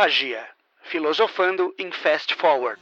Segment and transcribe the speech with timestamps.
[0.00, 0.42] Verborragia,
[0.84, 2.80] filosofando em Fast Forward.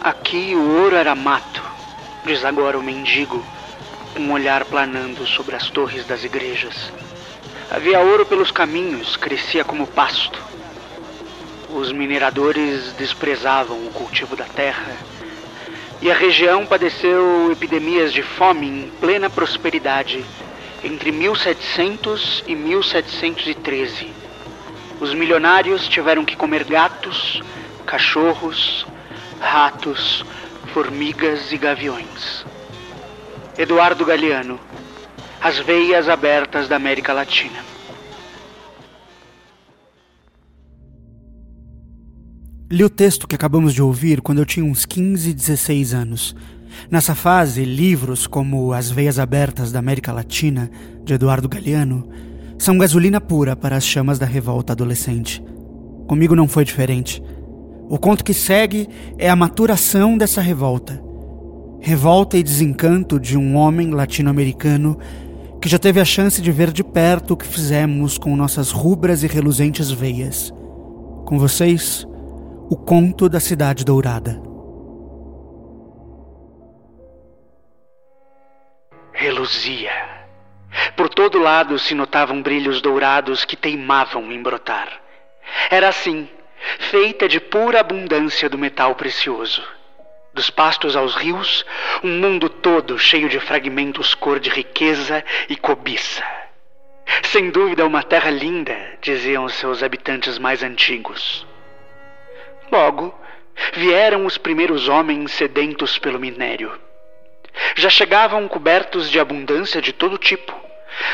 [0.00, 1.62] Aqui o ouro era mato,
[2.26, 3.40] diz agora o mendigo,
[4.18, 6.92] um olhar planando sobre as torres das igrejas.
[7.70, 10.42] Havia ouro pelos caminhos, crescia como pasto.
[11.72, 14.96] Os mineradores desprezavam o cultivo da terra
[16.02, 20.24] e a região padeceu epidemias de fome em plena prosperidade
[20.82, 24.17] entre 1700 e 1713.
[25.00, 27.40] Os milionários tiveram que comer gatos,
[27.86, 28.84] cachorros,
[29.40, 30.24] ratos,
[30.72, 32.44] formigas e gaviões.
[33.56, 34.58] Eduardo Galeano,
[35.40, 37.58] As Veias Abertas da América Latina.
[42.70, 46.36] Li o texto que acabamos de ouvir quando eu tinha uns 15, 16 anos.
[46.90, 50.70] Nessa fase, livros como As Veias Abertas da América Latina,
[51.02, 52.08] de Eduardo Galeano,
[52.58, 55.42] são gasolina pura para as chamas da revolta adolescente.
[56.06, 57.22] Comigo não foi diferente.
[57.88, 61.02] O conto que segue é a maturação dessa revolta.
[61.80, 64.98] Revolta e desencanto de um homem latino-americano
[65.60, 69.22] que já teve a chance de ver de perto o que fizemos com nossas rubras
[69.22, 70.52] e reluzentes veias.
[71.24, 72.06] Com vocês,
[72.68, 74.42] o Conto da Cidade Dourada.
[79.12, 80.17] Reluzia.
[80.96, 85.00] Por todo lado se notavam brilhos dourados que teimavam em brotar.
[85.70, 86.28] Era assim,
[86.78, 89.62] feita de pura abundância do metal precioso.
[90.34, 91.64] Dos pastos aos rios,
[92.02, 96.24] um mundo todo cheio de fragmentos cor de riqueza e cobiça.
[97.24, 101.46] Sem dúvida, uma terra linda, diziam seus habitantes mais antigos.
[102.70, 103.18] Logo,
[103.72, 106.78] vieram os primeiros homens sedentos pelo minério.
[107.74, 110.54] Já chegavam cobertos de abundância de todo tipo,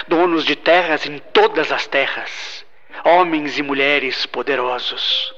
[0.09, 2.65] donos de terras em todas as terras,
[3.05, 5.35] homens e mulheres poderosos.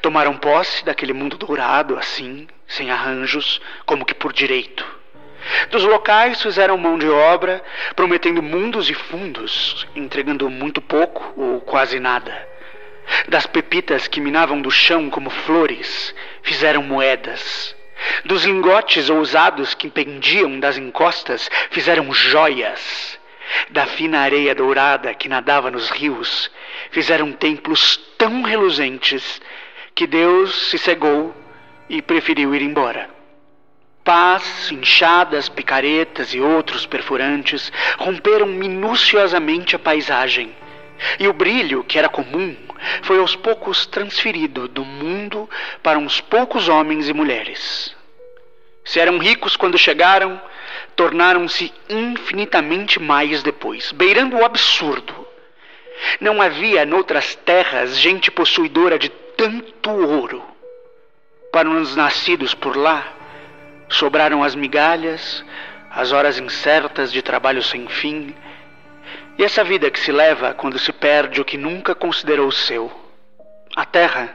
[0.00, 4.86] Tomaram posse daquele mundo dourado, assim, sem arranjos, como que por direito.
[5.70, 7.62] Dos locais fizeram mão de obra,
[7.96, 12.48] prometendo mundos e fundos, entregando muito pouco ou quase nada.
[13.28, 17.74] Das pepitas que minavam do chão como flores, fizeram moedas.
[18.24, 23.18] Dos lingotes ousados que pendiam das encostas, fizeram joias.
[23.70, 26.50] Da fina areia dourada que nadava nos rios,
[26.90, 29.40] fizeram templos tão reluzentes
[29.94, 31.34] que Deus se cegou
[31.88, 33.10] e preferiu ir embora.
[34.04, 40.54] Pás, enxadas, picaretas e outros perfurantes romperam minuciosamente a paisagem,
[41.18, 42.56] e o brilho, que era comum,
[43.02, 45.48] foi aos poucos transferido do mundo
[45.82, 47.94] para uns poucos homens e mulheres.
[48.84, 50.40] Se eram ricos quando chegaram,
[50.96, 55.26] tornaram-se infinitamente mais depois, beirando o absurdo.
[56.20, 60.42] Não havia noutras terras gente possuidora de tanto ouro.
[61.52, 63.06] Para os nascidos por lá,
[63.88, 65.44] sobraram as migalhas,
[65.90, 68.34] as horas incertas de trabalho sem fim,
[69.38, 72.90] e essa vida que se leva quando se perde o que nunca considerou seu.
[73.76, 74.34] A terra,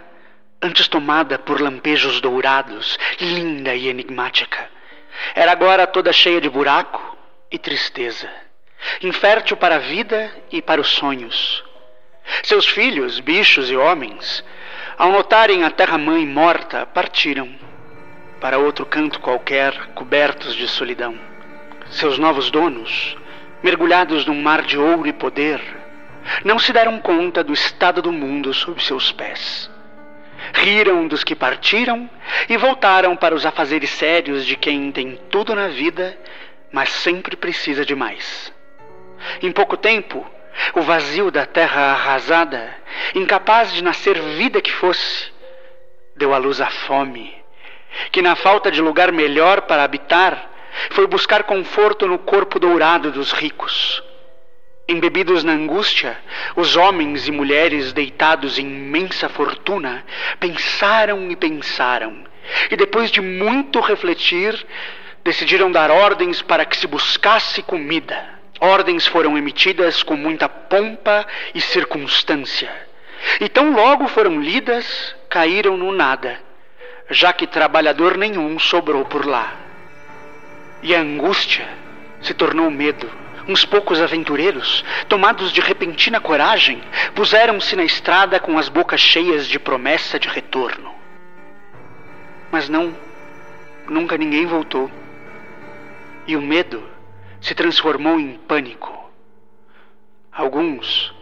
[0.62, 4.70] antes tomada por lampejos dourados, linda e enigmática,
[5.36, 7.18] era agora toda cheia de buraco
[7.52, 8.30] e tristeza,
[9.02, 11.64] infértil para a vida e para os sonhos.
[12.44, 14.44] Seus filhos, bichos e homens,
[14.98, 17.50] ao notarem a terra-mãe morta, partiram
[18.40, 21.18] para outro canto qualquer, cobertos de solidão.
[21.90, 23.18] Seus novos donos,
[23.64, 25.62] mergulhados num mar de ouro e poder,
[26.44, 29.70] não se deram conta do estado do mundo sob seus pés.
[30.54, 32.10] Riram dos que partiram
[32.50, 36.18] e voltaram para os afazeres sérios de quem tem tudo na vida,
[36.72, 38.54] mas sempre precisa de mais.
[39.42, 40.26] Em pouco tempo,
[40.74, 42.76] o vazio da terra arrasada,
[43.16, 45.32] incapaz de nascer vida que fosse,
[46.16, 47.34] deu à luz a fome,
[48.12, 50.52] que na falta de lugar melhor para habitar,
[50.92, 54.04] foi buscar conforto no corpo dourado dos ricos.
[54.90, 56.18] Embebidos na angústia,
[56.56, 60.06] os homens e mulheres deitados em imensa fortuna
[60.40, 62.24] pensaram e pensaram,
[62.72, 64.66] e depois de muito refletir,
[65.26, 68.38] decidiram dar ordens para que se buscasse comida.
[68.62, 72.72] Ordens foram emitidas com muita pompa e circunstância,
[73.42, 76.40] e tão logo foram lidas, caíram no nada,
[77.10, 79.54] já que trabalhador nenhum sobrou por lá.
[80.82, 81.68] E a angústia
[82.22, 83.27] se tornou medo.
[83.48, 86.82] Uns poucos aventureiros, tomados de repentina coragem,
[87.16, 90.94] puseram-se na estrada com as bocas cheias de promessa de retorno.
[92.52, 92.96] Mas não,
[93.88, 94.92] nunca ninguém voltou.
[96.28, 96.84] E o medo
[97.40, 98.94] se transformou em pânico.
[100.32, 101.16] Alguns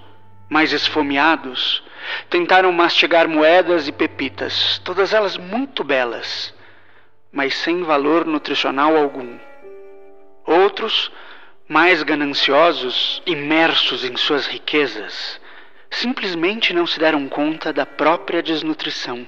[0.50, 1.84] mais esfomeados,
[2.30, 6.54] tentaram mastigar moedas e pepitas, todas elas muito belas,
[7.32, 9.38] mas sem valor nutricional algum.
[10.46, 11.12] Outros,
[11.68, 15.42] mais gananciosos, imersos em suas riquezas,
[15.90, 19.26] simplesmente não se deram conta da própria desnutrição.